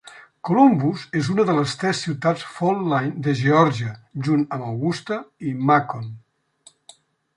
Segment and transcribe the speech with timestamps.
[0.47, 3.93] Columbus és una de les tres ciutats Fall Line de Geòrgia,
[4.29, 6.13] junt amb Augusta y Macon.